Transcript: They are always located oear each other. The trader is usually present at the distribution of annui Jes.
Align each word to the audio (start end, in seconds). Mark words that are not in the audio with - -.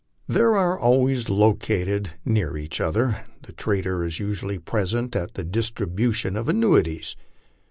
They 0.27 0.39
are 0.41 0.79
always 0.79 1.29
located 1.29 2.09
oear 2.27 2.57
each 2.57 2.81
other. 2.81 3.23
The 3.43 3.53
trader 3.53 4.03
is 4.03 4.17
usually 4.19 4.57
present 4.57 5.15
at 5.15 5.35
the 5.35 5.43
distribution 5.43 6.35
of 6.35 6.47
annui 6.47 6.87
Jes. 6.87 7.15